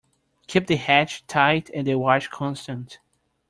[0.47, 2.97] Keep the hatch tight and the watch constant.